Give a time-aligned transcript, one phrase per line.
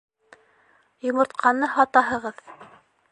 [1.09, 2.43] Йомортҡаны һатаһығыҙ.